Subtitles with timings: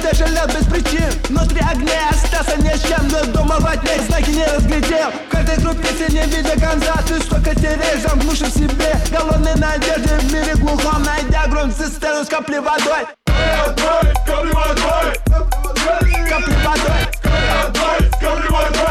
[0.00, 1.10] даже лет без причин.
[1.28, 5.10] Внутри огня остался ни с чем Но дома во тьме знаки не разглядел.
[5.10, 8.96] В каждой группе не видя конца Ты столько теряешь, замкнувши в себе.
[9.10, 13.06] Голодной надежды в мире глухом Найдя грунт цистерну с капли водой.
[13.26, 15.14] Капли водой Капли водой
[16.28, 18.89] Капли водой Капли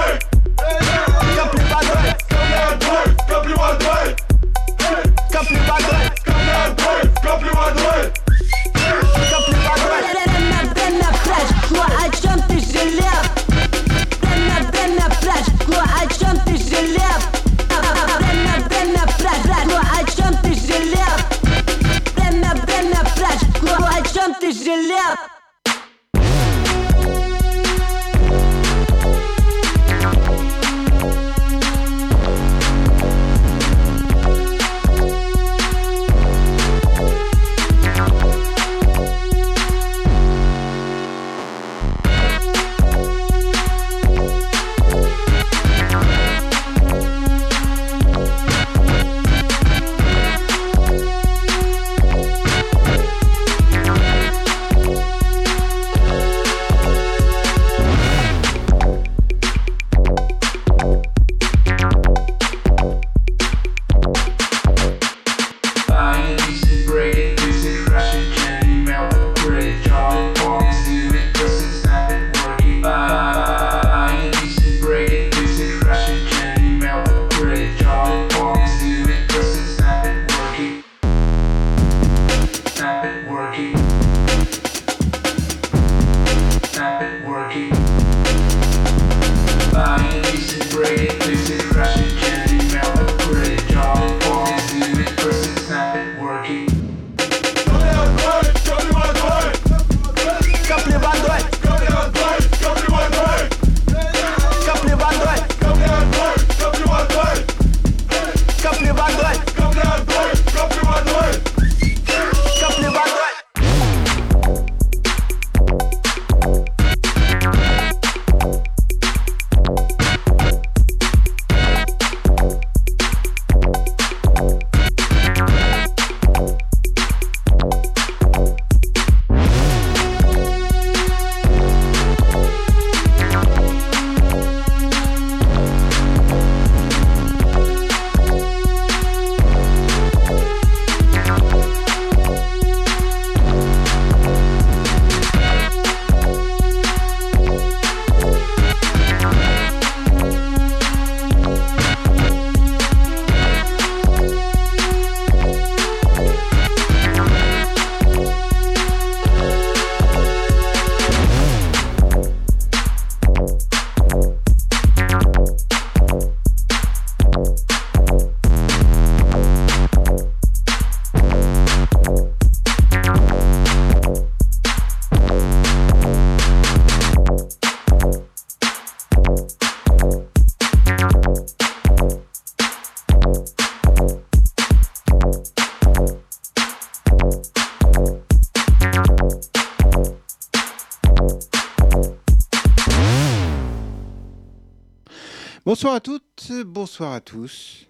[195.79, 197.87] Bonsoir à toutes, bonsoir à tous.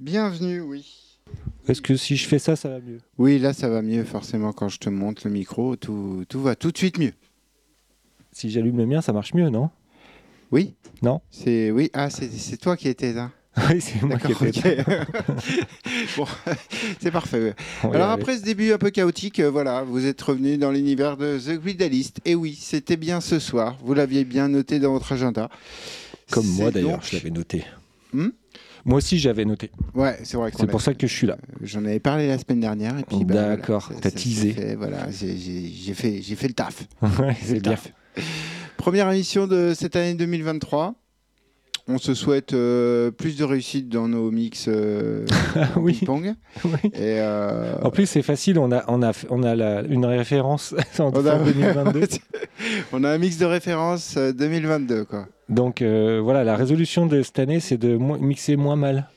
[0.00, 1.20] Bienvenue, oui.
[1.68, 2.98] Est-ce que si je fais ça, ça va mieux?
[3.16, 6.56] Oui, là ça va mieux forcément quand je te monte le micro, tout, tout va
[6.56, 7.12] tout de suite mieux.
[8.32, 9.70] Si j'allume le mien, ça marche mieux, non?
[10.50, 11.20] Oui Non?
[11.30, 13.30] C'est oui, ah c'est toi qui étais là.
[13.70, 14.66] Oui, c'est moi qui ok.
[16.16, 16.26] bon,
[17.00, 17.54] c'est parfait.
[17.84, 21.38] Alors après ce début un peu chaotique, euh, voilà, vous êtes revenu dans l'univers de
[21.38, 22.18] The Guidalist.
[22.24, 23.78] Et oui, c'était bien ce soir.
[23.84, 25.48] Vous l'aviez bien noté dans votre agenda.
[26.30, 27.64] Comme moi d'ailleurs, donc- je l'avais noté.
[28.12, 28.28] Hmm
[28.86, 29.70] moi aussi, j'avais noté.
[29.94, 30.52] Ouais, c'est vrai.
[30.54, 31.38] C'est pour ça que je suis là.
[31.62, 34.52] J'en avais parlé la semaine dernière et puis bah, D'accord, voilà, t'as teasé.
[34.52, 36.84] fait- voilà, j'ai- fait, j'ai fait le taf.
[37.18, 37.72] Ouais, c'est bien.
[37.72, 37.90] taf.
[38.76, 40.94] Première émission de cette année 2023.
[41.86, 45.26] On se souhaite euh, plus de réussite dans nos mix euh,
[45.76, 45.92] en Oui.
[45.98, 46.34] ping-pong.
[46.64, 46.70] Oui.
[46.94, 50.74] Et, euh, En plus, c'est facile, on a, on a, on a la- une référence
[50.98, 52.06] en on a- 2022.
[52.94, 55.04] on a un mix de référence euh, 2022.
[55.04, 55.26] Quoi.
[55.50, 59.08] Donc euh, voilà, la résolution de cette année, c'est de mo- mixer moins mal.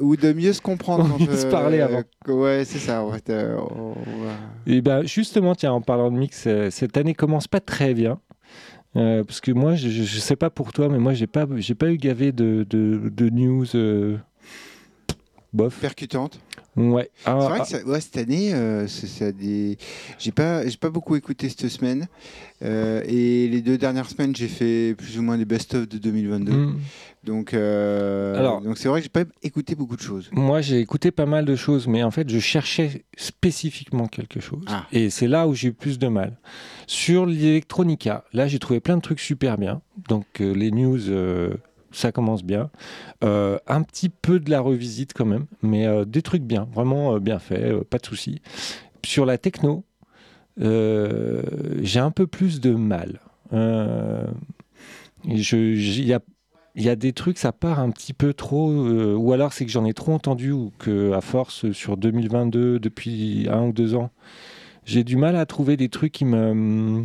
[0.00, 1.16] Ou de mieux se comprendre.
[1.18, 2.02] Mieux se parler avant.
[2.26, 3.04] Ouais, c'est ça.
[3.06, 4.34] ouais, euh, on va-
[4.66, 8.18] Et ben justement, tiens, en parlant de mix, euh, cette année commence pas très bien.
[8.98, 11.90] Euh, parce que moi, je, je sais pas pour toi, mais moi, j'ai pas, pas
[11.90, 14.16] eu gavé de news euh,
[15.52, 15.78] bof.
[15.80, 16.40] Percutante.
[16.76, 17.10] Ouais.
[17.24, 19.78] Ah, C'est vrai ah, que ça- ouais, cette année, euh, ça des...
[20.18, 22.06] j'ai pas, j'ai pas beaucoup écouté cette semaine.
[22.62, 26.52] Euh, et les deux dernières semaines, j'ai fait plus ou moins des best-of de 2022.
[26.52, 26.78] hmm.
[27.24, 30.28] Donc, euh, Alors- donc c'est vrai que j'ai pas écouté beaucoup de choses.
[30.32, 34.64] Moi, j'ai écouté pas mal de choses, mais en fait, je cherchais spécifiquement quelque chose.
[34.68, 34.86] Ah.
[34.92, 36.38] Et c'est là où j'ai eu plus de mal.
[36.86, 39.82] Sur l'Electronica, là, j'ai trouvé plein de trucs super bien.
[40.08, 41.00] Donc, les news,
[41.92, 42.70] ça commence bien.
[43.24, 47.14] Euh, un petit peu de la revisite quand même, mais euh, des trucs bien, vraiment
[47.14, 48.40] euh, bien faits, pas de soucis.
[49.04, 49.84] Sur la techno,
[50.58, 53.20] j'ai un peu plus de mal.
[55.24, 59.70] Il y a des trucs, ça part un petit peu trop, ou alors c'est que
[59.70, 64.10] j'en ai trop entendu, ou que à force sur 2022, depuis un ou deux ans,
[64.84, 67.04] j'ai du mal à trouver des trucs qui me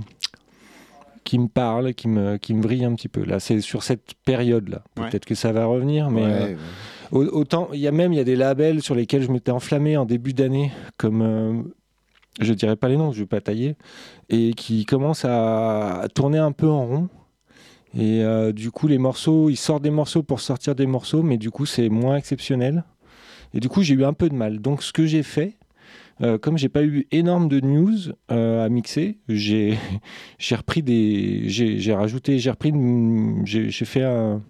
[1.24, 3.24] qui me parlent, qui me qui me brillent un petit peu.
[3.24, 4.84] Là, c'est sur cette période-là.
[4.98, 5.10] Ouais.
[5.10, 6.32] Peut-être que ça va revenir, mais Ouais,
[7.12, 7.28] euh, ouais.
[7.32, 9.98] Autant, il y a même il y a des labels sur lesquels je m'étais enflammé
[9.98, 11.62] en début d'année, comme euh,
[12.42, 13.76] je dirais pas les noms, je vais pas tailler,
[14.30, 17.10] et qui commencent à, à tourner un peu en rond.
[17.96, 21.38] Et euh, du coup, les morceaux, ils sortent des morceaux pour sortir des morceaux, mais
[21.38, 22.84] du coup, c'est moins exceptionnel.
[23.54, 24.58] Et du coup, j'ai eu un peu de mal.
[24.60, 25.54] Donc, ce que j'ai fait,
[26.22, 29.78] euh, comme j'ai pas eu énorme de news euh, à mixer, j'ai
[30.40, 32.72] j'ai repris des, j'ai j'ai rajouté, j'ai repris,
[33.46, 34.42] j'ai fait un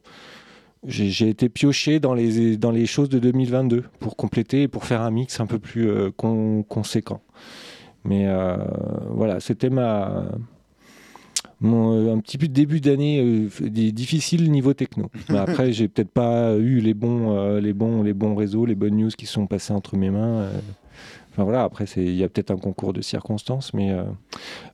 [0.85, 5.01] j'ai été pioché dans les, dans les choses de 2022 pour compléter et pour faire
[5.01, 7.21] un mix un peu plus euh, con- conséquent.
[8.03, 8.57] Mais euh,
[9.09, 10.25] voilà, c'était ma
[11.61, 15.09] mon, un petit peu de début d'année euh, difficile niveau techno.
[15.29, 18.97] Mais après, j'ai peut-être pas eu les bons, les bons, les bons réseaux, les bonnes
[18.97, 20.49] news qui sont passées entre mes mains.
[21.33, 24.03] Enfin voilà, après il y a peut-être un concours de circonstances, mais euh,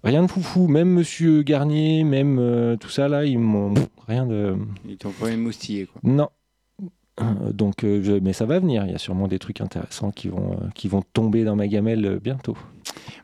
[0.03, 0.67] rien de foufou.
[0.67, 3.73] Même Monsieur Garnier, même euh, tout ça là, ils m'ont
[4.09, 4.57] rien de.
[4.85, 6.01] Ils t'ont pas émoustillé, quoi.
[6.03, 6.27] Non.
[7.21, 8.83] Euh, Donc, euh, je- mais ça va venir.
[8.85, 12.19] Il y a sûrement des trucs intéressants qui vont, qui vont tomber dans ma gamelle
[12.21, 12.57] bientôt.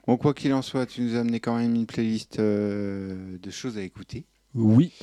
[0.08, 3.78] Bon, quoi qu'il en soit, tu nous as amené quand même une playlist de choses
[3.78, 4.26] à écouter.
[4.54, 4.94] Oui.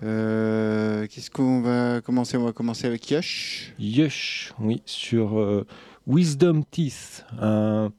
[0.00, 2.36] Qu'est-ce qu'on va commencer?
[2.36, 3.74] On va commencer avec Yosh.
[3.78, 5.64] Yush, oui, sur
[6.06, 7.92] Wisdom Teeth, un,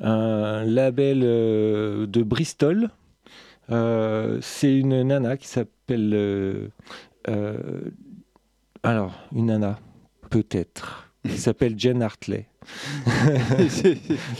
[0.00, 2.90] un label euh, de Bristol.
[3.70, 6.12] Euh, C'est une nana qui s'appelle.
[6.14, 6.68] euh,
[8.82, 9.78] alors, une nana,
[10.30, 12.46] peut-être, qui s'appelle Jen Hartley.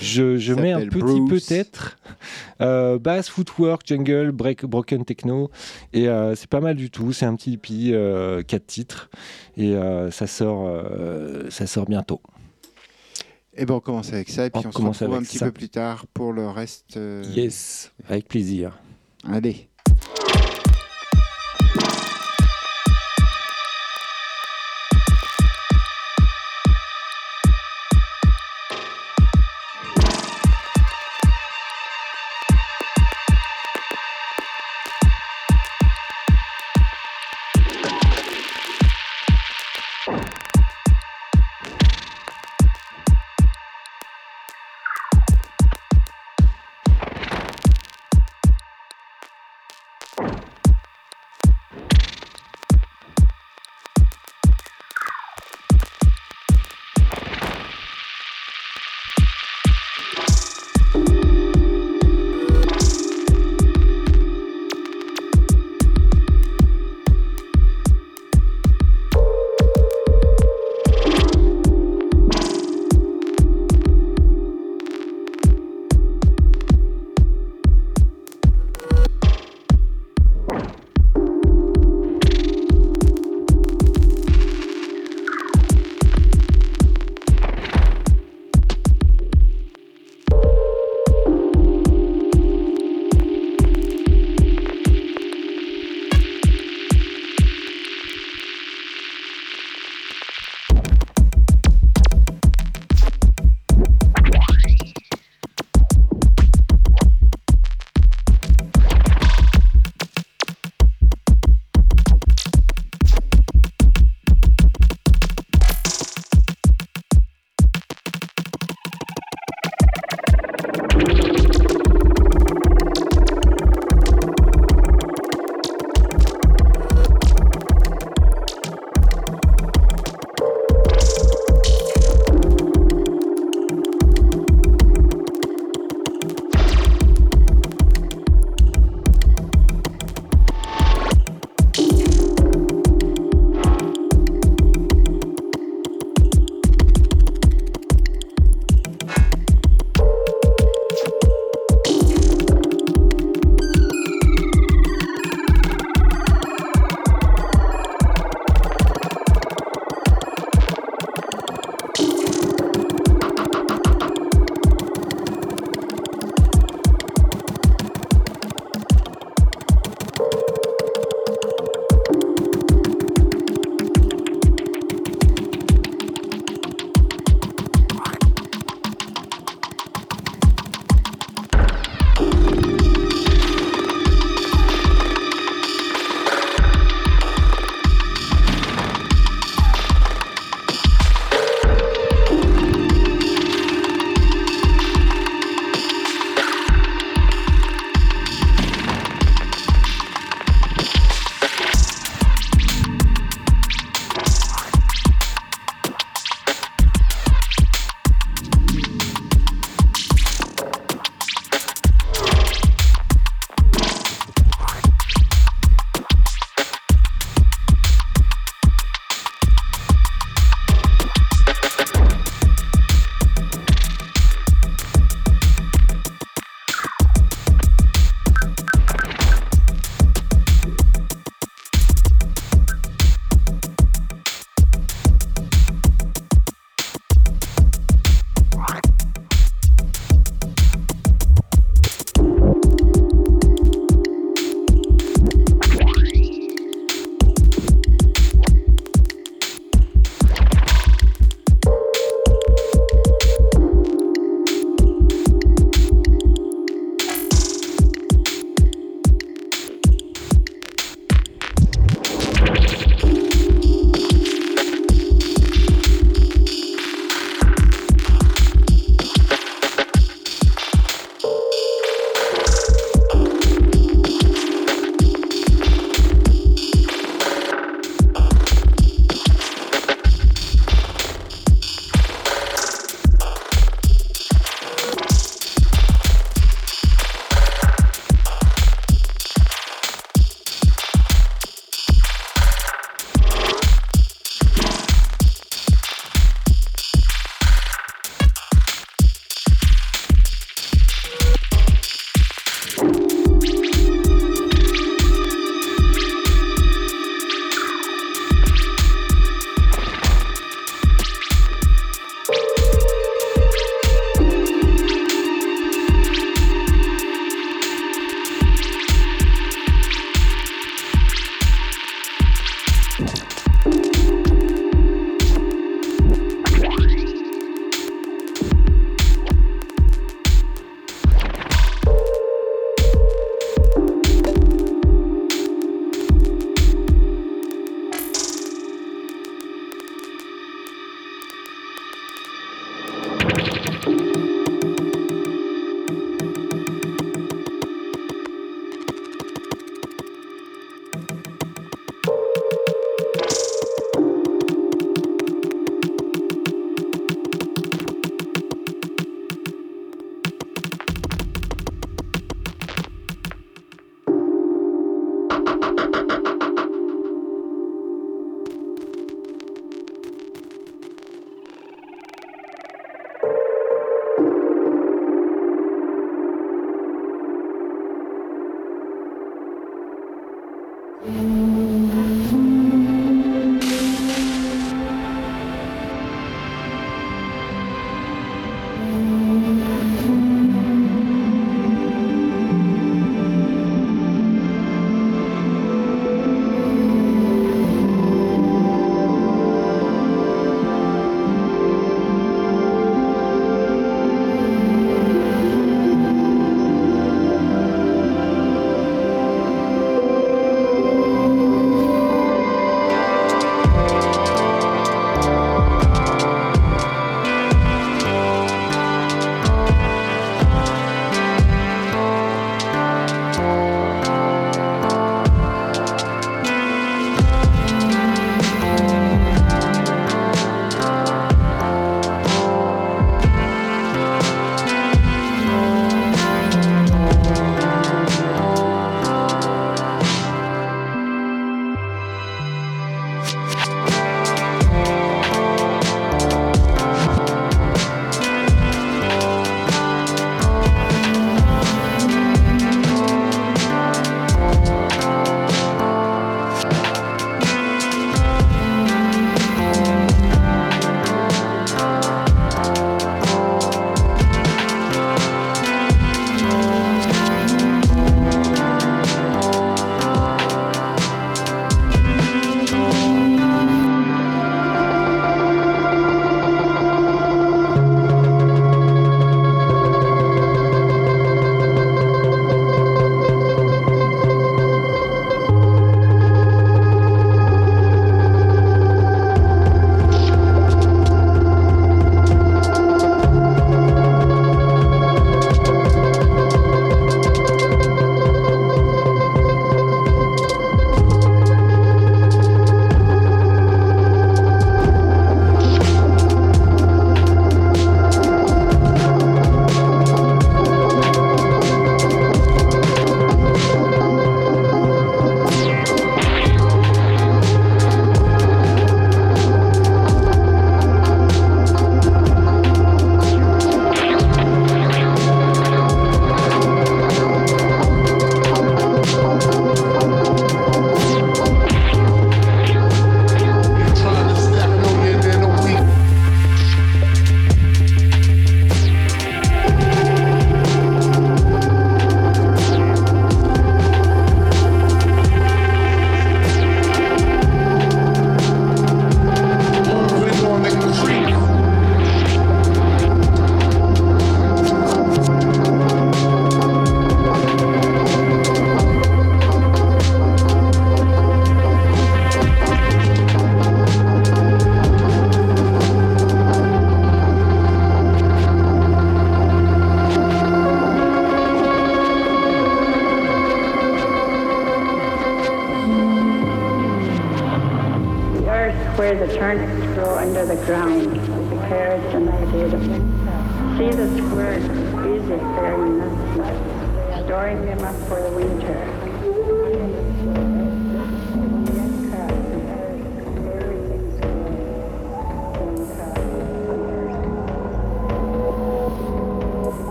[0.00, 1.96] Je, je mets un petit peut-être.
[2.60, 5.50] Euh, bass, footwork, jungle, break, broken techno.
[5.92, 7.12] Et euh, c'est pas mal du tout.
[7.12, 9.10] C'est un petit hippie, euh, quatre titres.
[9.56, 9.74] Et
[10.10, 10.70] ça, sort,
[11.50, 12.20] ça sort bientôt.
[13.58, 15.46] Et ben on commence avec ça et puis On on, se retrouve un petit ça.
[15.46, 16.96] peu plus tard pour le reste.
[16.96, 18.78] euh, Yes, avec plaisir.
[19.24, 19.68] Allez.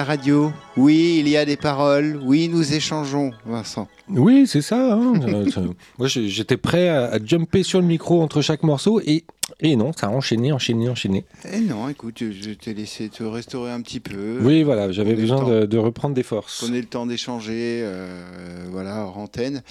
[0.00, 0.50] La radio.
[0.78, 2.18] Oui, il y a des paroles.
[2.24, 3.86] Oui, nous échangeons, Vincent.
[4.08, 4.94] Oui, c'est ça.
[4.94, 5.12] hein.
[5.30, 9.24] Euh, Moi, j'étais prêt à, à jumper sur le micro entre chaque morceau et,
[9.60, 11.24] et non, ça a enchaîné, enchaîné, enchaîné.
[11.52, 14.38] Eh non, écoute, je t'ai laissé te restaurer un petit peu.
[14.42, 16.62] Oui, voilà, j'avais on a besoin de, de reprendre des forces.
[16.64, 19.62] Prenez le temps d'échanger, euh, voilà, hors antenne.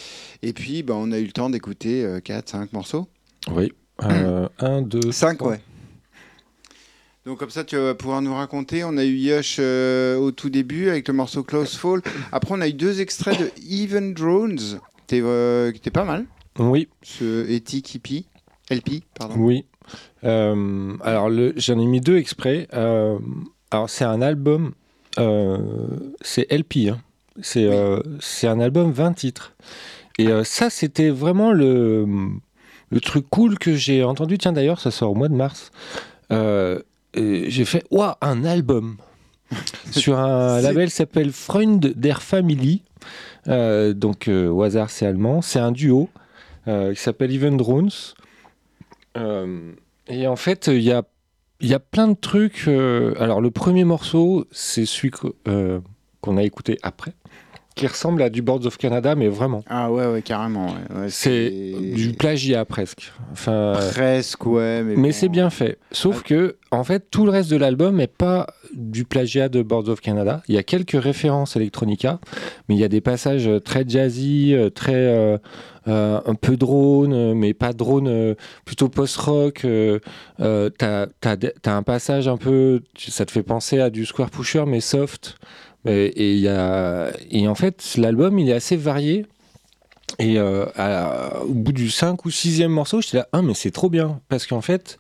[0.44, 3.08] Et puis, bah, on a eu le temps d'écouter 4, 5 morceaux.
[3.52, 3.72] Oui.
[4.04, 5.52] Euh, un, deux, 5, trois.
[5.52, 5.62] ouais.
[7.30, 8.84] Donc comme ça, tu vas pouvoir nous raconter.
[8.84, 12.02] On a eu Yush euh, au tout début avec le morceau Close Fall.
[12.32, 16.26] Après, on a eu deux extraits de Even Drones, qui euh, était pas mal.
[16.58, 18.26] Oui, Ce Eti Kipi,
[18.72, 19.36] LP, pardon.
[19.38, 19.64] oui.
[20.24, 22.68] Euh, alors, j'en ai mis deux exprès.
[22.74, 23.20] Euh,
[23.70, 24.72] alors, c'est un album,
[25.20, 25.60] euh,
[26.22, 26.98] c'est LP, hein.
[27.44, 28.00] c'est euh,
[28.42, 29.54] un album 20 titres.
[30.18, 32.08] Et euh, ça, c'était vraiment le,
[32.90, 34.40] le truc cool que j'ai entendu.
[34.40, 35.70] Tiens, d'ailleurs, ça sort au mois de mars.
[36.32, 36.82] Euh,
[37.16, 38.98] j'ai fait, waouh, un album
[39.92, 42.84] sur un label qui s'appelle Freund der Family.
[43.48, 45.42] Euh, donc, euh, au hasard, c'est allemand.
[45.42, 46.10] C'est un duo
[46.68, 47.90] euh, qui s'appelle Even Drones.
[49.18, 49.72] Euh,
[50.08, 51.04] et en fait, il y a,
[51.62, 52.66] y a plein de trucs.
[52.68, 55.12] euh, alors, le premier morceau, c'est celui
[55.48, 55.80] euh,
[56.22, 57.14] qu'on a écouté après,
[57.80, 59.64] qui ressemble à du Boards of Canada, mais vraiment.
[59.70, 60.68] Ah ouais, ouais, carrément.
[60.68, 60.98] ouais.
[61.04, 63.14] Ouais, C'est du plagiat presque.
[63.32, 64.84] Enfin, Presque, ouais.
[64.84, 65.14] Mais, mais bon.
[65.14, 65.78] c'est bien fait.
[65.94, 69.88] Sauf que, en fait, tout le reste de l'album n'est pas du plagiat de Boards
[69.88, 70.44] of Canada.
[70.50, 72.20] Il y a quelques références Electronica,
[72.68, 75.38] mais il y a des passages euh, très jazzy, euh, très euh,
[75.88, 79.66] euh, un peu drone, mais pas drone, euh, plutôt post-rock.
[80.38, 84.82] T'as, t'as un passage un peu, ça te fait penser à du Square Pusher, mais
[84.82, 85.38] soft.
[85.86, 89.26] Et, et y a, et en fait, l'album, il est assez varié.
[90.18, 93.72] Et euh, à- au bout du 5 ou 6e morceau, j'étais là, ah, mais c'est
[93.72, 94.20] trop bien.
[94.28, 94.98] Parce qu'en fait,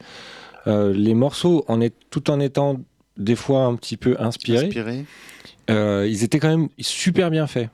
[0.67, 2.79] euh, les morceaux, en est, tout en étant
[3.17, 5.05] des fois un petit peu inspirés, Inspiré.
[5.69, 7.69] euh, ils étaient quand même super bien faits.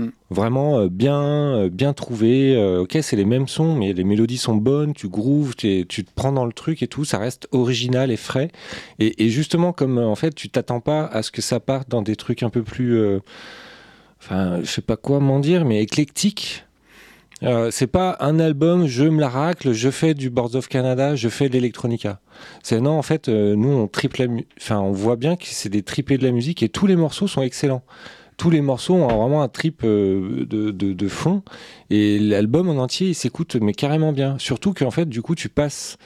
[0.00, 0.10] Hmm.
[0.30, 2.54] Vraiment euh, bien, euh, bien trouvés.
[2.56, 6.10] Euh, ok, c'est les mêmes sons, mais les mélodies sont bonnes, tu grooves, tu te
[6.14, 8.50] prends dans le truc et tout, ça reste original et frais.
[8.98, 12.16] Et, justement, comme en fait, tu t'attends pas à ce que ça parte dans des
[12.16, 13.20] trucs un peu plus.
[14.20, 16.64] Enfin, je sais pas quoi m'en dire, mais éclectiques.
[17.42, 21.16] Euh, c'est pas un album, je me la racle, je fais du Boards of Canada,
[21.16, 22.20] je fais de l'electronica.
[22.62, 24.26] C'est non, en fait, nous on triple
[24.60, 27.28] enfin on voit bien que c'est des tripés de la musique et tous les morceaux
[27.28, 27.82] sont excellents.
[28.40, 31.42] Tous les morceaux ont vraiment un trip euh, de, fond
[31.90, 34.38] et l'album en entier il s'écoute mais carrément bien.
[34.38, 35.98] Surtout qu'en fait du coup tu passes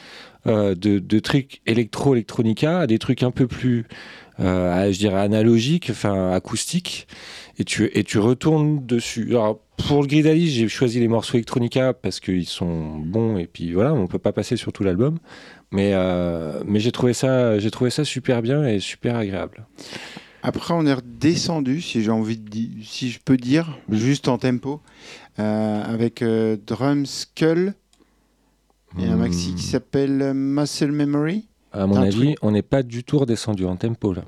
[0.48, 3.86] euh, de, trucs électro-électronica à des trucs un peu plus,
[4.40, 7.06] euh, je dirais analogiques, enfin acoustiques
[7.60, 9.28] et tu, et tu retournes dessus.
[9.30, 13.74] Alors, pour le Gridali, j'ai choisi les morceaux Electronica parce qu'ils sont bons et puis
[13.74, 15.18] voilà, on peut pas passer sur tout l'album.
[15.70, 15.94] Mais,
[16.66, 19.66] mais j'ai trouvé, ça, j'ai trouvé ça super bien et super agréable.
[20.46, 24.36] Après, on est redescendu, si j'ai envie de dire, si je peux dire, juste en
[24.36, 24.80] tempo,
[25.38, 27.72] euh, avec euh, Drum Skull
[28.98, 29.54] et un maxi Hmm.
[29.56, 31.48] qui s'appelle euh, Muscle Memory.
[31.72, 34.22] À mon avis, truc- on n'est pas du tout redescendu en tempo là.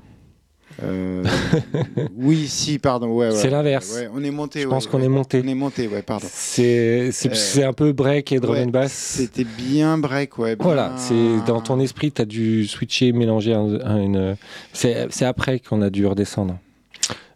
[0.83, 1.23] Euh,
[2.15, 3.07] oui, si, pardon.
[3.15, 3.35] Ouais, ouais.
[3.35, 3.93] C'est l'inverse.
[3.95, 4.61] Ouais, on est monté.
[4.61, 5.41] Je pense qu'on est monté.
[5.43, 6.27] On est monté, ouais, pardon.
[6.31, 8.91] C'est, Euh, c'est un peu break et drum and bass.
[8.91, 10.55] C'était bien break, ouais.
[10.55, 14.35] bien- Voilà, c'est dans ton esprit, tu as dû switcher, mélanger un- un- une.
[14.73, 16.57] C'est, c'est après qu'on a dû redescendre.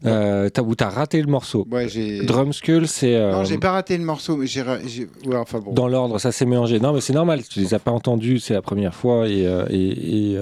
[0.06, 1.68] Euh, t'as, raté le morceau.
[1.72, 2.26] Ouais, j'ai.
[2.26, 3.16] Drum Skull, c'est.
[3.16, 4.62] euh, Non, j'ai pas raté le morceau, mais j'ai.
[4.62, 5.74] ra- j'ai- Ouais, enfin bon.
[5.74, 6.80] Dans l'ordre, ça s'est mélangé.
[6.80, 9.28] Non, mais c'est normal, tu les as pas entendus, c'est la première fois.
[9.28, 10.38] Et, euh, et- et,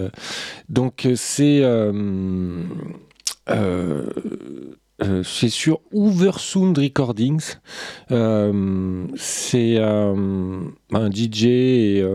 [0.70, 1.62] donc, c'est.
[5.02, 7.56] Euh, c'est sur Oversound Recordings.
[8.12, 12.06] Euh, c'est euh, un DJ et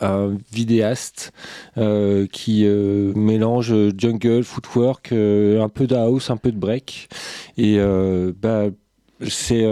[0.00, 1.32] un vidéaste
[2.32, 7.08] qui mélange jungle, footwork, un peu de house, un peu de break.
[7.56, 7.78] Et
[8.40, 8.66] bah,
[9.28, 9.66] c'est.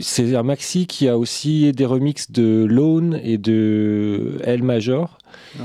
[0.00, 5.18] c'est un maxi qui a aussi des remixes de Lone et de L Major.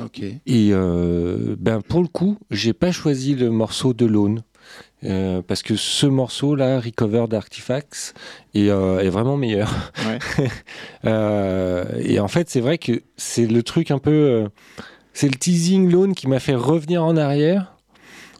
[0.03, 0.21] Ok.
[0.21, 4.41] Et euh, ben pour le coup, j'ai pas choisi le morceau de Lone.
[5.05, 8.13] Euh, parce que ce morceau-là, Recovered Artifacts,
[8.53, 9.71] est, euh, est vraiment meilleur.
[10.07, 10.47] Ouais.
[11.05, 14.45] Euh, et en fait, c'est vrai que c'est le truc un peu.
[15.13, 17.73] c'est le teasing Lone qui m'a fait revenir en arrière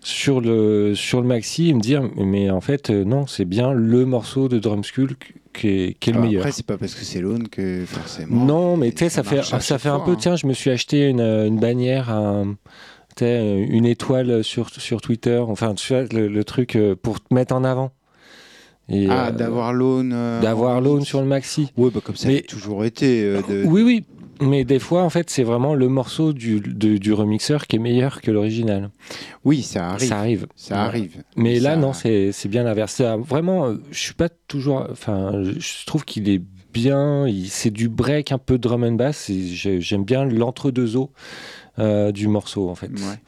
[0.01, 4.05] sur le, sur le maxi et me dire mais en fait, non, c'est bien le
[4.05, 5.15] morceau de Drum Skull
[5.53, 6.41] qui est, qui est le meilleur.
[6.41, 8.45] Après, c'est pas parce que c'est Lone que forcément.
[8.45, 10.11] Non, mais tu sais, ça, fait, ça fait un peu.
[10.11, 10.17] hein.
[10.19, 12.55] Tiens, je me suis acheté une, une bannière, un-
[13.21, 15.37] une étoile sur, sur Twitter.
[15.37, 17.91] Enfin, tu vois, le, le truc euh, pour te mettre en avant.
[18.89, 20.11] Et, Ah, euh, d'avoir Lone.
[20.13, 21.71] euh, d'avoir l'aune sur le maxi.
[21.77, 23.23] Ouais, bah comme ça Mais- a toujours été.
[23.23, 24.03] euh, de- Oui, oui.
[24.41, 27.79] mais des fois, en fait, c'est vraiment le morceau du, du, du remixeur qui est
[27.79, 28.91] meilleur que l'original.
[29.43, 30.07] Oui, ça arrive.
[30.09, 30.45] Ça arrive.
[30.55, 30.81] Ça Ouais.
[30.81, 31.23] arrive.
[31.35, 33.01] Mais là, non, c'est c'est bien l'inverse.
[33.01, 34.85] Vraiment, euh, je suis pas toujours.
[34.91, 36.41] Enfin, je- trouve qu'il est
[36.71, 37.25] bien.
[37.47, 39.31] C'est du break, un peu drum and bass.
[39.31, 42.87] J'aime bien l'entre-deux eaux euh, du morceau, en fait.
[42.91, 43.19] Ouais.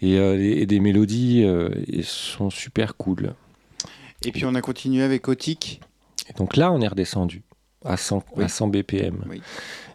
[0.00, 1.68] Et, euh, et des mélodies euh,
[2.02, 3.34] sont super cool.
[4.24, 5.80] Et puis on a continué avec Otic.
[6.28, 7.42] Et donc là, on est redescendu
[7.84, 8.44] à 100, Oui.
[8.44, 9.24] à 100 BPM.
[9.30, 9.40] Oui.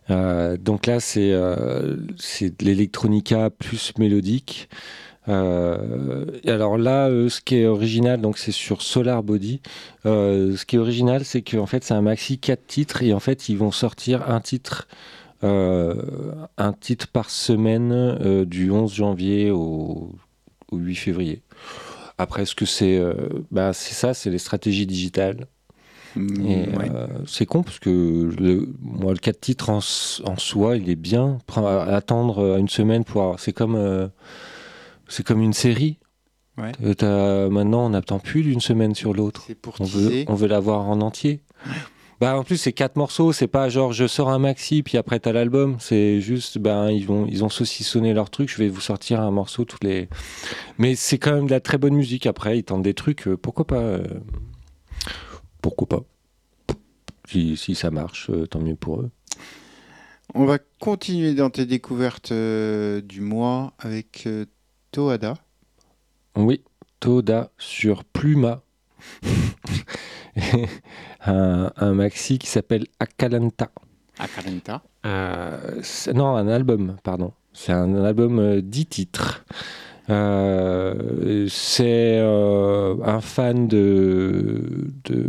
[0.10, 4.70] Euh, donc là, c'est euh, de l'électronica plus mélodique.
[5.28, 9.62] Euh, et alors là, euh, ce qui est original, donc c'est sur Solar Body.
[10.06, 13.20] Euh, ce qui est original, c'est qu'en fait, c'est un maxi 4 titres et en
[13.20, 19.52] fait, ils vont sortir un titre, euh, un titre par semaine euh, du 11 janvier
[19.52, 20.12] au,
[20.72, 21.42] au 8 février.
[22.18, 23.14] Après, ce que c'est, euh,
[23.52, 25.48] bah, c'est ça, c'est les stratégies digitales.
[26.16, 26.42] Mm,
[26.78, 26.92] ouais.
[26.94, 31.38] euh, c'est con parce que le, moi, le 4 titres en, soi, il est bien.
[31.56, 34.08] Attendre euh, une semaine pour avoir- C'est comme, euh,
[35.08, 35.98] c'est comme une série.
[36.58, 36.72] Ouais.
[37.04, 39.48] Euh, maintenant, on n'attend plus d'une semaine sur l'autre.
[39.80, 41.42] On veut, on veut l'avoir en entier.
[42.20, 43.32] Bah, en plus, c'est quatre morceaux.
[43.32, 45.78] C'est pas genre je sors un maxi puis après t'as l'album.
[45.80, 48.50] C'est juste, ben ils vont, ils ont saucissonné leur truc.
[48.50, 50.10] Je vais vous sortir un morceau toutes les.
[50.78, 52.26] Mais c'est quand même de la très bonne musique.
[52.26, 53.28] Après, ils tentent des trucs.
[53.28, 54.04] euh, pourquoi pas euh,
[55.62, 56.02] Pourquoi pas
[57.28, 59.12] si, si ça marche, euh, tant mieux pour eux.
[60.34, 64.28] On va continuer dans tes découvertes du mois avec
[64.92, 65.36] Toada.
[66.36, 66.64] Oui,
[67.00, 68.62] Toda sur Pluma.
[71.26, 73.70] un, un maxi qui s'appelle Akalanta.
[74.18, 74.82] Akalenta.
[75.06, 75.82] Euh,
[76.14, 77.32] non, un album, pardon.
[77.54, 79.46] C'est un album euh, 10 titres.
[80.10, 85.26] Euh, c'est un fan de, de.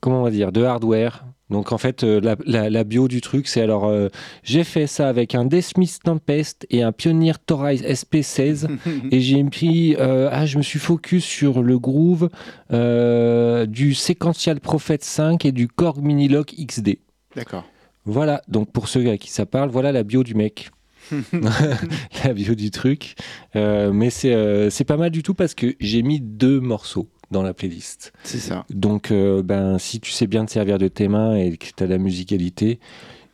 [0.00, 1.24] Comment on va dire De hardware.
[1.54, 3.84] Donc en fait, euh, la, la- la bio du truc, c'est alors.
[3.84, 4.08] euh,
[4.42, 8.66] J'ai fait ça avec un Desmith Tempest et un Pioneer Torize SP16.
[9.12, 9.94] et j'ai pris.
[10.00, 12.28] euh, ah, je me suis focus sur le groove
[12.72, 16.98] euh, du Sequential Prophet 5 et du Korg Minilock XD.
[17.36, 17.64] D'accord.
[18.04, 20.70] Voilà, donc pour ceux à qui ça parle, voilà la bio du mec.
[22.24, 23.14] la bio du truc.
[23.54, 27.52] Mais c'est c'est pas mal du tout parce que j'ai mis deux morceaux dans la
[27.52, 28.12] playlist.
[28.22, 28.64] C'est ça.
[28.70, 31.84] Donc, euh, ben, si tu sais bien te servir de tes mains et que tu
[31.84, 32.80] as la musicalité,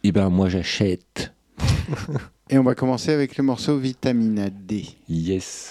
[0.03, 1.33] et ben moi j'achète.
[2.53, 4.85] Et on va commencer avec le morceau Vitamina D.
[5.09, 5.71] Yes.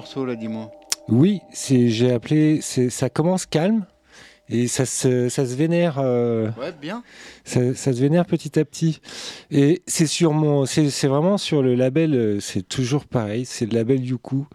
[0.00, 0.70] Morceau là, dis-moi.
[1.08, 2.60] Oui, c'est j'ai appelé.
[2.62, 3.84] c'est- Ça commence calme
[4.48, 5.98] et ça se, ça se vénère.
[5.98, 7.02] euh, Ouais, bien.
[7.44, 9.00] ça, ça se vénère petit à petit.
[9.50, 12.14] Et c'est sur mon, c'est vraiment sur le label.
[12.14, 13.44] euh, C'est toujours pareil.
[13.44, 14.46] C'est le label Yuku,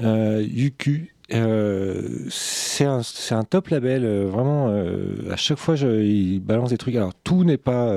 [0.00, 1.08] euh, Yuku.
[1.32, 4.04] Euh, c'est un, top label.
[4.26, 4.68] vraiment,
[5.30, 6.94] à chaque fois, je, il balance des trucs.
[6.96, 7.96] Alors tout n'est pas,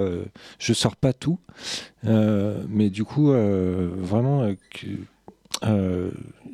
[0.60, 1.40] je sors pas tout,
[2.04, 4.88] mais du coup, vraiment, que-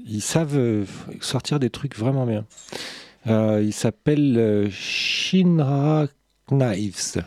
[0.05, 0.85] ils savent euh,
[1.19, 2.45] sortir des trucs vraiment bien.
[3.27, 6.07] Euh, il s'appelle euh, Shinra
[6.49, 7.23] Knives.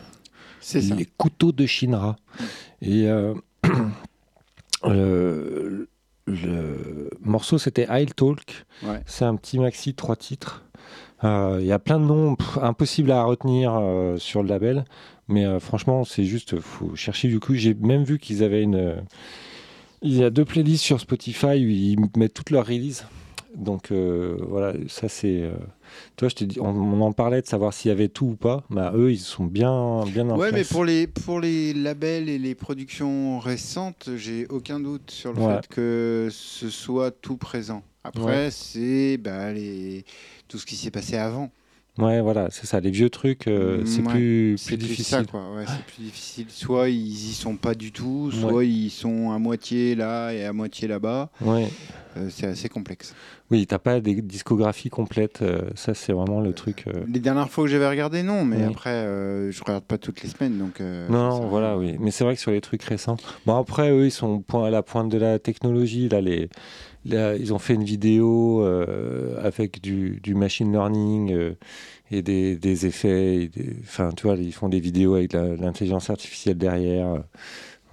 [0.59, 0.95] C'est ça.
[0.95, 2.17] Les couteaux de Shinra.
[2.81, 3.33] Et euh,
[4.83, 5.87] le,
[6.25, 8.65] le morceau, c'était I'll Talk.
[8.83, 9.01] Ouais.
[9.05, 10.63] C'est un petit maxi, trois titres.
[11.23, 13.79] Euh, Il y a plein de noms pff, impossibles à retenir
[14.17, 14.85] sur le label.
[15.27, 17.55] Mais franchement, c'est juste, faut chercher du coup.
[17.55, 18.95] J'ai même vu qu'ils avaient une.
[20.01, 23.05] Il y a deux playlists sur Spotify où ils mettent toutes leurs releases.
[23.55, 25.41] Donc euh, voilà, ça c'est.
[25.41, 25.53] euh,
[26.17, 28.25] tu vois, je te dis, on, on en parlait de savoir s'il y avait tout
[28.25, 28.63] ou pas.
[28.69, 32.37] Bah, eux, ils sont bien, bien en Ouais, mais pour les, pour les labels et
[32.37, 35.55] les productions récentes, j'ai aucun doute sur le Ouais.
[35.61, 37.81] fait que ce soit tout présent.
[38.03, 40.03] Après, c'est bah, les...
[40.49, 41.49] tout ce qui s'est passé avant.
[41.97, 42.81] Ouais, voilà, c'est ça.
[42.81, 44.87] Les vieux trucs, euh, c'est Ouais, plus, C'est plus ça,
[45.21, 45.25] difficile.
[45.31, 45.55] quoi.
[45.55, 46.45] Ouais, c'est plus difficile.
[46.49, 48.67] Soit ils y sont pas du tout, soit Ouais.
[48.67, 51.29] ils sont à moitié là et à moitié là-bas.
[51.39, 51.69] Ouais.
[52.17, 53.15] Euh, c'est assez complexe.
[53.49, 55.41] Oui, t'as pas des discographies complètes.
[55.41, 56.83] euh, ça, c'est vraiment le truc.
[57.07, 58.63] Les dernières fois que j'avais regardé, non, mais Oui.
[58.63, 58.91] après,
[59.51, 60.81] je regarde pas toutes les semaines, donc.
[60.81, 61.95] Non, voilà, oui.
[61.99, 63.15] Mais c'est vrai que sur les trucs récents.
[63.45, 66.09] Bon, après, eux, ils sont à la pointe de la technologie.
[66.09, 66.49] Là, les,
[67.05, 71.53] ils ont fait une vidéo euh, avec du, machine learning euh,
[72.11, 73.49] et des, effets.
[73.81, 77.23] Enfin, tu vois, ils font des vidéos avec l'intelligence artificielle derrière.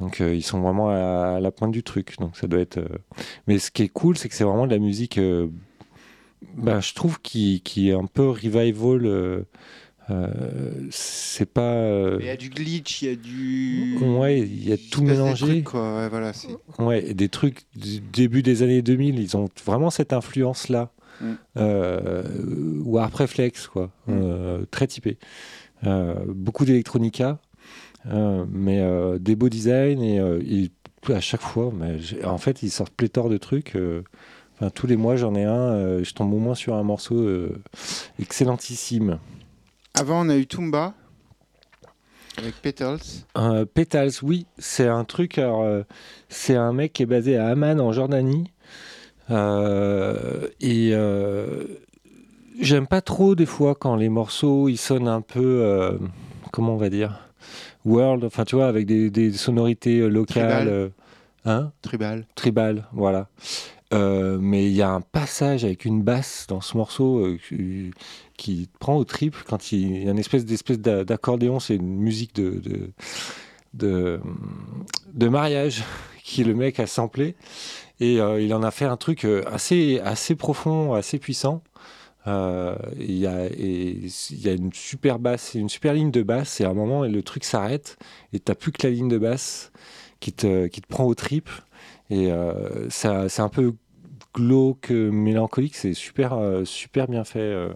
[0.01, 2.19] Donc, euh, ils sont vraiment à, la pointe du truc.
[2.19, 2.81] Donc, ça doit être.
[3.47, 5.21] Mais ce qui est cool, c'est que c'est vraiment de la musique.
[6.57, 9.45] ben, je trouve qui, qui est un peu revival.
[10.11, 11.75] Euh, c'est pas.
[11.75, 13.99] euh, Il y a du glitch, il y a du.
[14.01, 15.47] Ouais, il y a tout passe des mélangé.
[15.47, 15.97] trucs, quoi.
[15.99, 16.33] Ouais, voilà,
[16.79, 20.91] Ouais, des trucs du début des années 2000, ils ont vraiment cette influence-là.
[21.21, 21.27] Mm.
[21.59, 22.23] Euh,
[22.85, 23.91] Warp Reflex, quoi.
[24.07, 24.13] Mm.
[24.13, 25.19] Euh, très typé.
[26.29, 27.39] Beaucoup d'électronica,
[28.05, 28.81] mais
[29.19, 30.71] des beaux designs et
[31.09, 33.77] à chaque fois, mais en fait, ils sortent pléthore de trucs.
[34.55, 36.01] Enfin, tous les mois, j'en ai un.
[36.05, 37.49] je tombe au moins sur un morceau
[38.21, 39.19] excellentissime.
[39.95, 40.95] Avant, on a eu Tumba
[42.39, 42.99] avec Petals.
[43.37, 45.37] Euh, Petals, oui, c'est un truc.
[45.39, 45.85] euh,
[46.31, 48.51] c'est un mec qui est basé à Amman en Jordanie.
[49.31, 50.93] Euh, et
[52.59, 55.99] j'aime pas trop des fois quand les morceaux ils sonnent un peu,
[56.53, 57.21] comment on va dire,
[57.85, 60.65] world, enfin tu vois, avec des, des sonorités locales.
[60.65, 60.91] Tribal.
[61.45, 61.73] hein?
[61.83, 62.27] Tribal.
[62.35, 63.29] tribal, voilà.
[63.93, 67.91] Euh, mais il y a un passage avec une basse dans ce morceau euh,
[68.43, 71.77] qui, te prend au trip quand il, y a une espèce d'espèce d'a- d'accordéon, c'est
[71.77, 72.61] une musique de,
[73.75, 75.85] de, mariage
[76.25, 77.37] qui le mec a samplé
[78.01, 81.63] et euh, il en a fait un truc euh, assez, assez profond, assez puissant.
[82.27, 86.61] Euh, Il y, a, il y a une super basse, une super ligne de basse
[86.61, 87.97] et à un moment le truc s'arrête
[88.33, 89.73] et t'as plus que la ligne de basse
[90.21, 91.49] qui te, qui te prend au trip
[92.11, 92.31] et
[92.91, 93.75] c'est un peu
[94.35, 97.71] glauque, mélancolique, c'est super, super bien fait.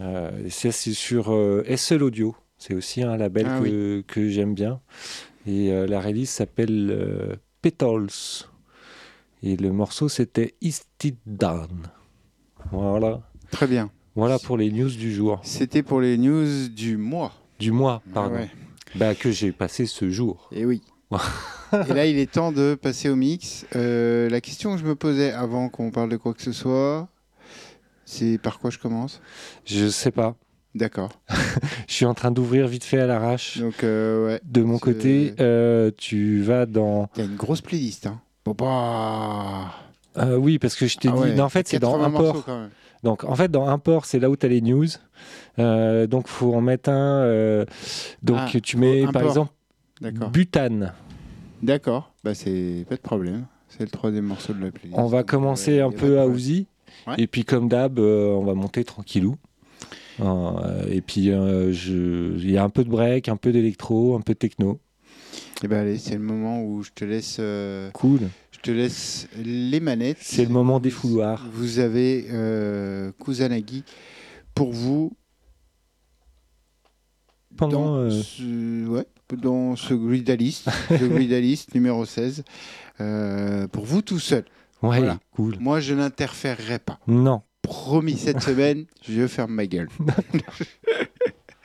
[0.00, 0.30] Euh.
[0.48, 4.80] C'est sur euh, SL Audio, c'est aussi un label Ah que, que j'aime bien.
[5.46, 8.46] Et euh, la release s'appelle euh, Petals.
[9.42, 11.88] Et le morceau c'était Is It Done.
[12.70, 13.20] Voilà.
[13.50, 13.90] Très bien.
[14.14, 15.40] Voilà pour les news du jour.
[15.42, 17.32] C'était pour les news du mois.
[17.58, 18.34] Du mois, pardon.
[18.36, 18.50] Ah ouais.
[18.94, 20.48] Bah, que j'ai passé ce jour.
[20.52, 20.82] Et oui.
[21.88, 23.66] Et là, il est temps de passer au mix.
[23.72, 27.08] La question que je me posais avant qu'on parle de quoi que ce soit,
[28.12, 29.20] c'est par quoi je commence?
[29.64, 30.36] Je sais pas.
[30.74, 31.10] D'accord.
[31.88, 33.58] Je suis en train d'ouvrir vite fait à l'arrache.
[33.58, 34.40] Donc, euh, ouais.
[34.44, 37.10] De mon côté, euh, tu vas dans.
[37.16, 38.06] Il y a une grosse playlist.
[38.06, 38.20] Hein.
[38.46, 39.70] Bon, bah.
[40.16, 41.18] Euh, oui, parce que je t'ai Ah dit.
[41.18, 42.44] ouais, non, en fait, c'est dans 80 morceaux, import.
[42.46, 42.70] quand même.
[43.02, 44.86] Donc, en fait, dans import, c'est là où tu as les news.
[45.58, 47.64] Donc, faut en mettre un.
[48.22, 49.52] donc, Ah, tu mets, par exemple,
[50.00, 50.30] D'accord.
[50.30, 50.94] butane.
[51.62, 52.12] D'accord.
[52.24, 53.44] Bah, c'est pas de problème.
[53.68, 54.98] C'est le troisième morceau de la playlist.
[54.98, 56.66] On va commencer un peu à Ouzi.
[57.06, 57.14] Ouais.
[57.18, 59.36] Et puis, comme d'hab, euh, on va monter tranquillou.
[60.20, 61.72] Euh, et puis, euh,
[62.38, 64.80] il y a un peu de break, un peu d'électro, un peu de techno.
[65.62, 67.40] Et bah, allez, c'est le moment où je te laisse.
[67.94, 68.20] Cool.
[68.50, 70.18] Je te laisse les manettes.
[70.20, 71.48] C'est le moment des fouloirs.
[71.52, 72.26] Vous avez
[73.24, 73.84] Kusanagi
[74.54, 75.12] pour vous
[77.56, 77.84] Pendant.
[77.86, 82.44] dans, euh, ce, ouais, dans ce Gridalist, le Gridalist numéro 16.
[83.00, 84.44] euh, pour vous tout seul.
[84.82, 85.00] Ouais,
[85.32, 85.56] cool.
[85.60, 86.98] Moi, je n'interférerai pas.
[87.06, 87.42] Non.
[87.62, 89.88] Promis, cette semaine, je ferme ma gueule.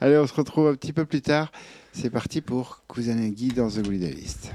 [0.00, 1.50] Allez, on se retrouve un petit peu plus tard.
[1.92, 4.52] C'est parti pour Cousin Guy dans The Guitarist.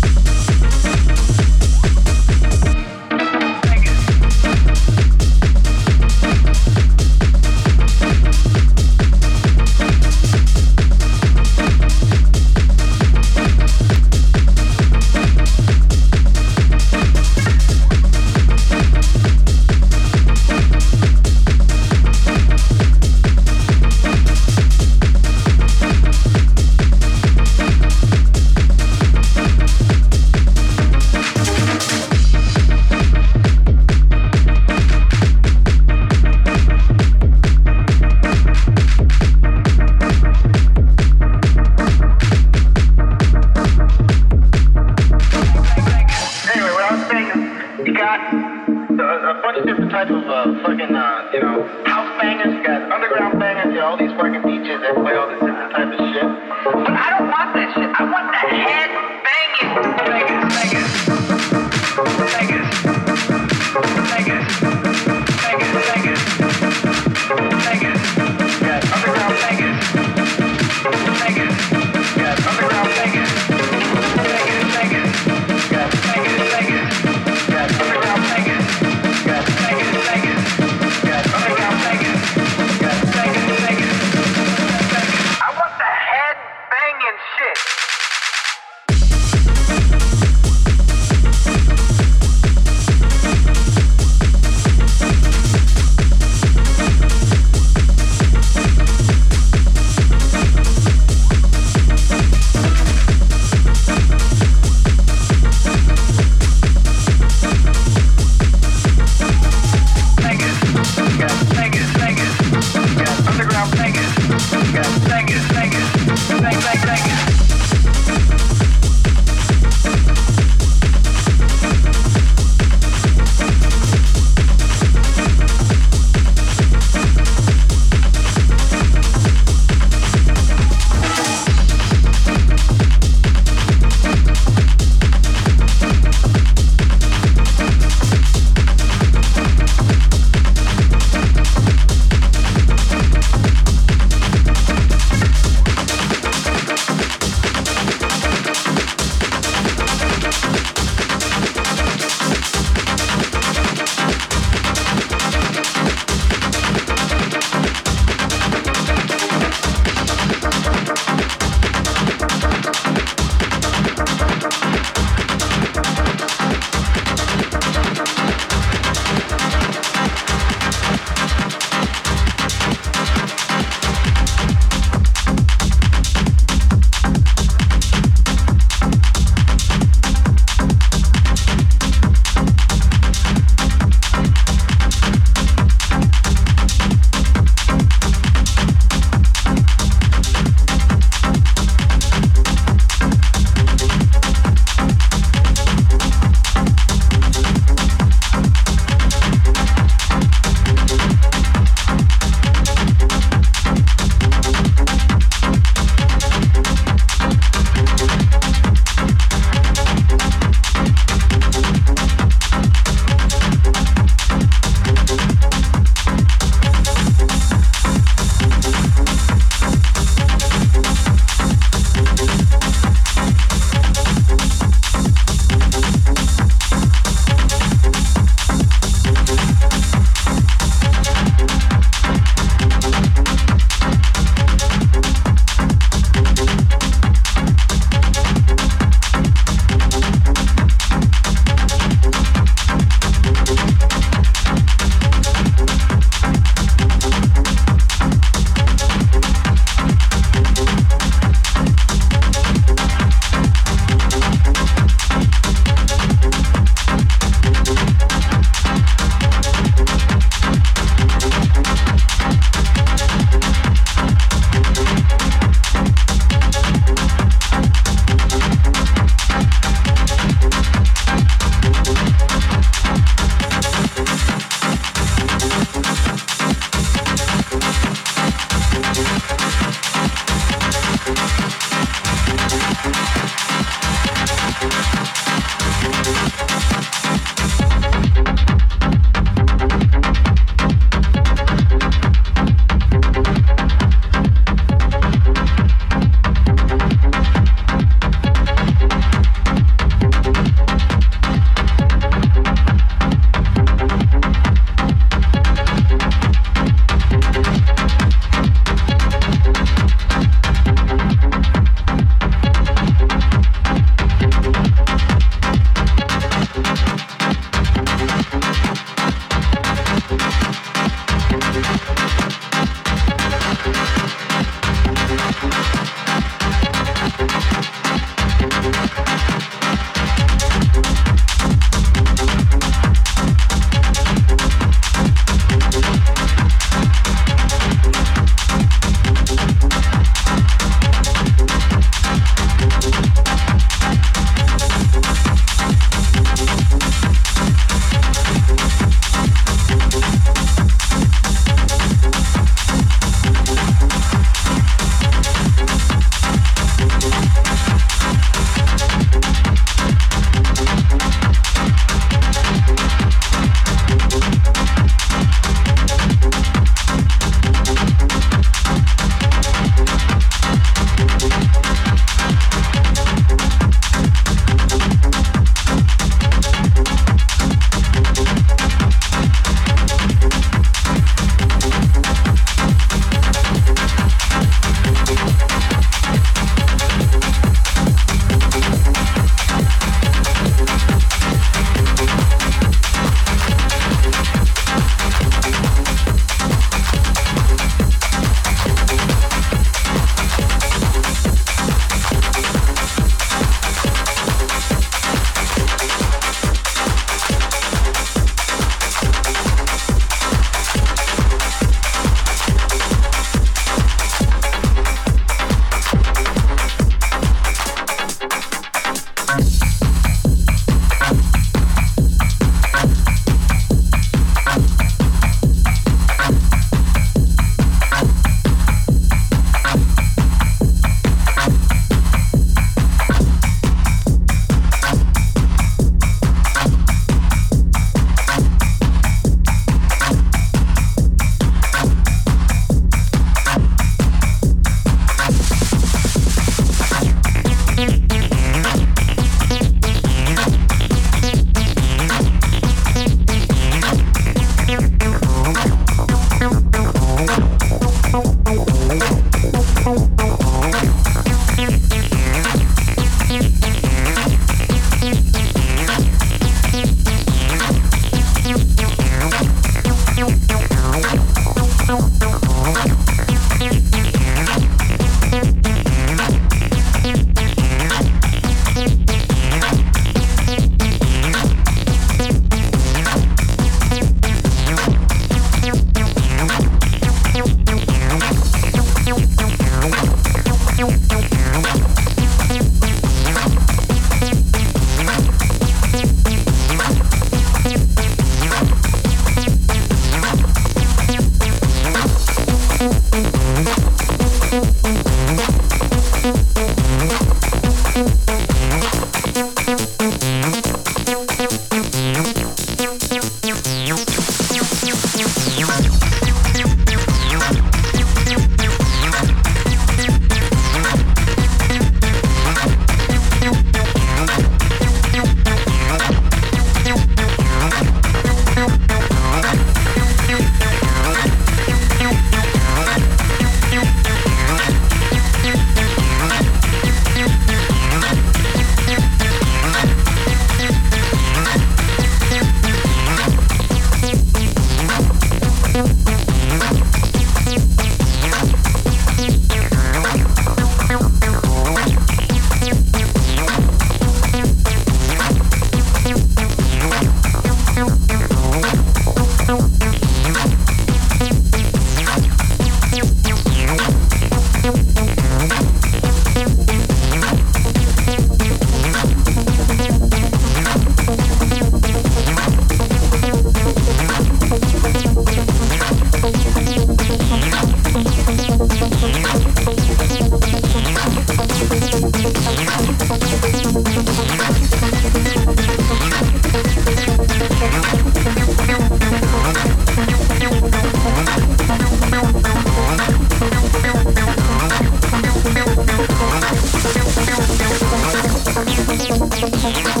[599.43, 600.00] ああ。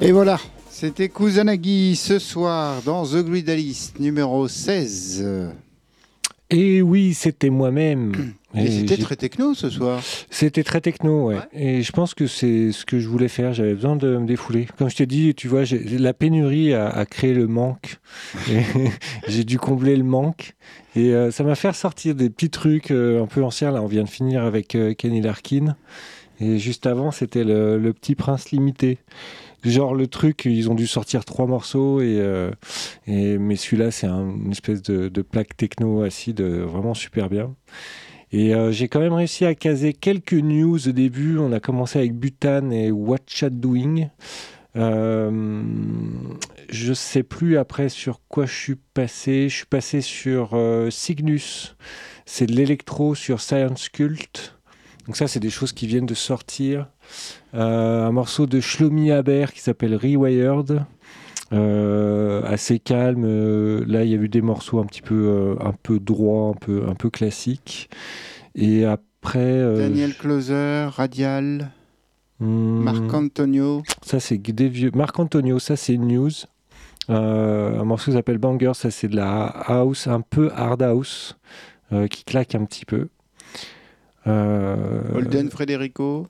[0.00, 0.38] Et voilà,
[0.70, 5.24] c'était Kusanagi ce soir dans The Glidalist numéro 16.
[6.50, 8.12] Et oui, c'était moi-même.
[8.54, 10.00] Et c'était très techno ce soir.
[10.30, 11.40] C'était très techno, ouais.
[11.52, 13.52] Et je pense que c'est ce que je voulais faire.
[13.52, 14.66] J'avais besoin de me défouler.
[14.78, 17.98] Comme je t'ai dit, tu vois, la pénurie a, a créé le manque.
[19.28, 20.54] J'ai dû combler le manque.
[20.96, 23.70] Et euh, ça m'a fait ressortir des petits trucs euh, un peu anciens.
[23.70, 25.76] Là, on vient de finir avec euh, Kenny Larkin.
[26.40, 28.98] Et juste avant, c'était le, le Petit Prince limité.
[29.64, 32.00] Genre le truc, ils ont dû sortir trois morceaux.
[32.00, 32.50] Et, euh,
[33.06, 37.54] mais celui-là, c'est un- une espèce de, plaque techno acide euh, vraiment super bien.
[38.30, 41.38] Et euh, j'ai quand même réussi à caser quelques news au début.
[41.38, 44.10] On a commencé avec Butan et What Chat Doing.
[44.76, 45.62] Euh,
[46.68, 49.48] je sais plus après sur quoi je suis passé.
[49.48, 50.56] Je suis passé sur
[50.90, 51.76] Cygnus.
[52.26, 54.58] C'est de l'électro sur Science Cult.
[55.06, 56.86] Donc ça, c'est des choses qui viennent de sortir.
[57.54, 60.84] Euh, un morceau de Shlomi Haber qui s'appelle Rewired.
[61.52, 63.24] Euh, assez calme.
[63.24, 66.50] Euh, là, il y a eu des morceaux un petit peu, euh, un peu droits,
[66.50, 67.88] un peu, un peu classiques.
[68.54, 71.70] Et après, Daniel Closer, Radial,
[72.40, 73.82] hmm, Marc Antonio.
[74.02, 74.90] ça c'est des vieux.
[74.94, 76.30] Marc Antonio, ça c'est News.
[77.08, 81.38] Un morceau qui s'appelle Banger, ça c'est de la house, un peu hard house,
[82.10, 83.08] qui claque un petit peu.
[84.26, 86.26] Holden Frederico.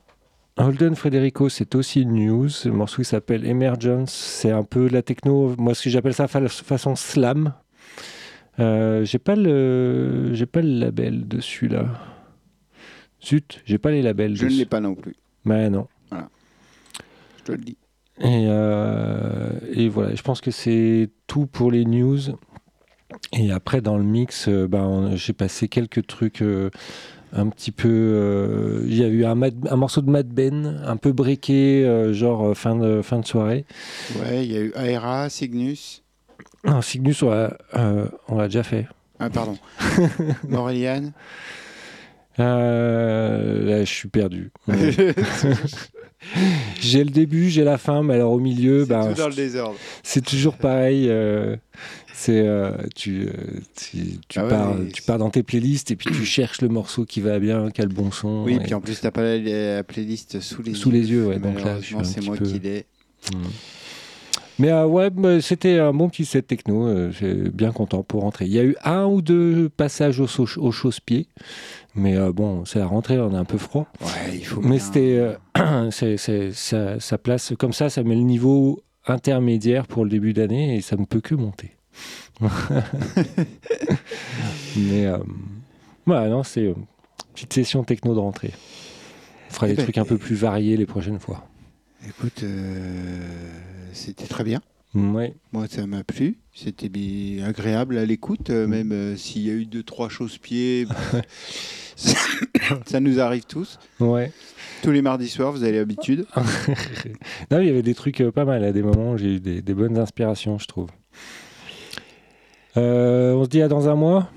[0.59, 2.49] Holden Frederico, c'est aussi une news.
[2.65, 5.55] Le morceau qui s'appelle Emergence, c'est un peu la techno.
[5.57, 7.55] Moi, ce que j'appelle ça fa- façon slam.
[8.59, 11.87] Euh, j'ai pas le, j'ai pas le label dessus là.
[13.25, 14.35] Zut, j'ai pas les labels.
[14.37, 15.15] Je ne l'ai pas non plus.
[15.45, 15.87] Mais non.
[16.13, 17.77] Je te le dis.
[18.21, 22.19] Et, euh, et voilà, je pense que c'est tout pour les news.
[23.33, 26.71] Et après, dans le mix, euh, ben, j'ai passé quelques trucs euh,
[27.33, 27.89] un petit peu.
[27.91, 31.85] euh, Il y a eu un, Mad- un morceau de Mad Ben, un peu breaké,
[31.85, 33.65] euh, genre euh, fin de, fin de soirée.
[34.21, 36.03] Ouais, il y a eu Aera, Cygnus.
[36.65, 38.87] Non, Cygnus, on l'a euh, on l'a déjà fait.
[39.21, 39.57] Ah, pardon.
[40.49, 41.13] Moreliane.
[42.39, 44.51] Là, je suis perdu.
[46.81, 49.35] j'ai le début, j'ai la fin, mais alors au milieu, C'est ben, tout dans le
[49.35, 49.77] désordre.
[50.03, 51.11] C'est toujours pareil.
[52.21, 53.33] C'est euh, tu, euh,
[53.77, 56.69] tu, tu Ah ouais, pars, tu pars dans tes playlists et puis tu cherches le
[56.69, 58.43] morceau qui va bien, qui a le bon son.
[58.45, 60.95] Oui, et- puis en plus, t'as pas la, la playlist sous les Sous yeux.
[61.01, 62.87] les yeux, ouais, donc là, c'est moi peu- qui l'ai.
[63.33, 63.39] Mm.
[64.61, 66.89] Mais euh, ouais, bah, c'était un bon petit set techno.
[66.89, 68.47] euh, J'ai bien content pour rentrer.
[68.47, 70.27] Il y a eu un ou deux passages au,
[70.57, 71.29] au chausse-pied,
[71.95, 73.87] mais euh, bon, c'est la rentrée, on est un peu froid.
[74.01, 74.61] Ouais, il faut.
[74.61, 75.37] Mais c'était,
[76.99, 80.97] ça place comme ça, ça met le niveau intermédiaire pour le début d'année et ça
[80.97, 81.77] ne peut que monter.
[84.77, 85.19] Mais euh,
[86.07, 86.75] voilà, non, c'est euh,
[87.35, 88.53] petite session techno de rentrée.
[89.51, 91.47] On fera Eh des ben, trucs un peu plus variés les prochaines fois.
[92.07, 93.51] Écoute, euh,
[93.93, 94.61] c'était très bien.
[94.95, 95.35] Ouais.
[95.53, 96.39] Moi, ça m'a plu.
[96.55, 96.91] C'était
[97.45, 98.53] agréable à l'écoute, Mm.
[98.55, 100.87] euh, même euh, s'il y a eu deux, trois choses-pieds.
[101.97, 102.17] ça,
[102.87, 103.79] ça nous arrive tous.
[104.01, 104.33] Ouais.
[104.83, 106.25] Tous les mardis soirs, vous avez l'habitude.
[107.51, 109.17] non, il y avait des trucs euh, pas mal à des moments.
[109.17, 110.89] J'ai eu des, des bonnes inspirations, je trouve.
[112.77, 114.31] Euh, on se dit à dans un mois.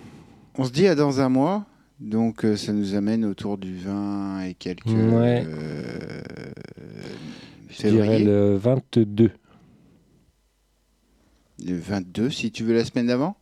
[0.58, 1.66] On se dit à dans un mois.
[2.00, 4.88] Donc, euh, ça nous amène autour du 20 et quelques.
[4.88, 5.46] Ouais.
[5.46, 6.22] euh,
[7.70, 9.32] Je dirais le 22.
[11.64, 13.36] Le 22, si tu veux la semaine d'avant?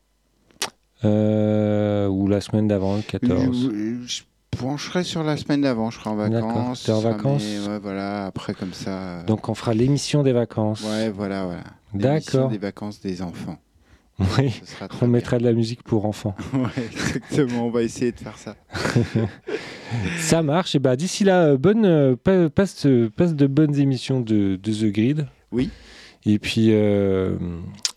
[1.03, 3.72] Ou la semaine d'avant, le 14.
[3.72, 4.22] Je, je
[4.52, 5.90] pencherai sur la semaine d'avant.
[5.90, 6.84] Je serai en vacances.
[6.84, 8.26] T'es en vacances ouais, voilà.
[8.26, 9.24] Après, comme ça.
[9.24, 10.84] Donc on fera l'émission des vacances.
[10.84, 11.64] Ouais, voilà, voilà.
[11.94, 12.49] L'émission D'accord.
[12.52, 13.57] Des vacances des enfants.
[14.37, 14.61] Oui.
[15.01, 16.35] On mettra de la musique pour enfants.
[16.53, 17.67] Ouais, exactement.
[17.67, 18.55] On va essayer de faire ça.
[20.19, 20.75] Ça marche.
[20.75, 22.15] Et bah d'ici là, euh, bonne, euh,
[22.49, 25.27] passe, euh, passe de bonnes émissions de, de The Grid.
[25.51, 25.69] Oui.
[26.25, 27.37] Et puis, euh,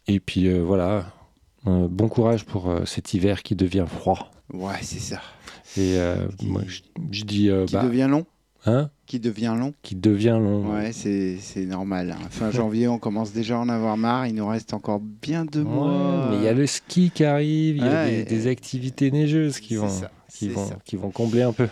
[0.06, 1.12] et puis euh, voilà.
[1.66, 4.30] Euh, bon courage pour cet hiver qui devient froid.
[4.52, 5.20] Ouais, c'est ça.
[5.76, 5.96] Et
[6.38, 6.80] Qui- moi, je,
[7.10, 8.26] je dis, Qui bah, devient long
[8.64, 9.74] Hein Qui devient long.
[9.82, 10.72] Qui devient long.
[10.72, 12.12] Ouais, c'est normal.
[12.16, 12.26] hein.
[12.30, 14.26] Fin janvier, on commence déjà à en avoir marre.
[14.28, 16.28] Il nous reste encore bien deux Ouais, mois.
[16.30, 19.58] mais il y a le ski qui arrive, il y a des, des activités neigeuses
[19.58, 20.78] qui vont, ça, qui, vont, ça.
[20.84, 21.66] qui vont combler un peu.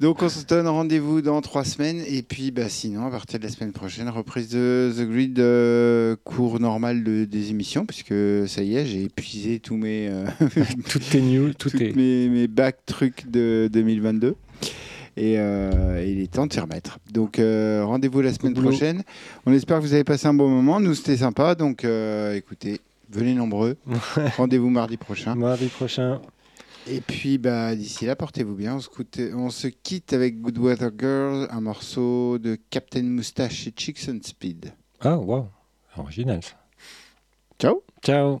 [0.00, 3.44] Donc on se donne rendez-vous dans trois semaines et puis bah, sinon à partir de
[3.44, 8.14] la semaine prochaine reprise de The Grid euh, cours normal de- des émissions puisque
[8.48, 10.24] ça y est j'ai épuisé tous mes euh,
[10.88, 11.94] Tout est new, tout toutes est.
[11.94, 14.34] mes, mes bacs trucs de 2022
[15.16, 16.98] et euh, il est temps de s'y remettre.
[17.12, 19.02] Donc euh, rendez-vous la semaine prochaine.
[19.46, 20.80] On espère que vous avez passé un bon moment.
[20.80, 22.80] Nous c'était sympa donc euh, écoutez
[23.10, 23.76] venez nombreux.
[24.36, 25.34] rendez-vous mardi prochain.
[25.34, 26.20] Mardi prochain.
[26.88, 28.74] Et puis bah, d'ici là, portez-vous bien.
[28.74, 33.68] On se, coûte- on se quitte avec Good Weather Girl, un morceau de Captain Moustache
[33.68, 34.72] et Chicks Speed.
[35.00, 35.46] Ah, waouh,
[35.96, 36.40] original.
[37.60, 38.40] Ciao Ciao.